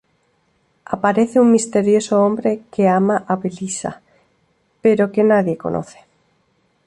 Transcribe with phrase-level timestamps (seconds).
[0.95, 3.91] Aparece un misterioso hombre que ama a Belisa,
[4.83, 5.99] pero que nadie conoce.